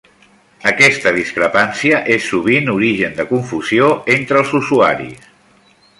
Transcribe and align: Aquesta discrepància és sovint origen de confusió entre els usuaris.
Aquesta 0.69 1.11
discrepància 1.17 1.99
és 2.15 2.25
sovint 2.31 2.73
origen 2.75 3.15
de 3.21 3.29
confusió 3.35 3.91
entre 4.19 4.41
els 4.45 4.59
usuaris. 4.61 5.33